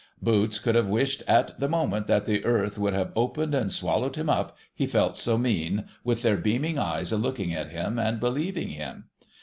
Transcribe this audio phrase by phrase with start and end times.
[0.19, 4.15] Boots could have wished at the moment that the earth would have opened and swallowed
[4.15, 8.19] him up, he felt so mean, with their beaming eyes a looking at him, and
[8.19, 9.03] believing him.